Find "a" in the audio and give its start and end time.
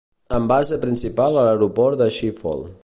1.41-1.45